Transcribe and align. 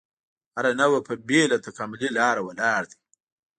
هره 0.55 0.71
نوعه 0.79 0.99
په 1.07 1.13
بېله 1.27 1.57
تکاملي 1.67 2.09
لاره 2.17 2.41
ولاړ 2.43 2.81
دی. 2.91 2.99